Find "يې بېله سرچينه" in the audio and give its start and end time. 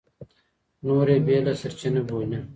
1.13-2.01